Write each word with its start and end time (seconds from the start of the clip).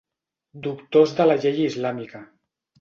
Doctors 0.67 1.15
de 1.21 1.29
la 1.33 1.37
llei 1.45 1.63
islàmica. 1.69 2.27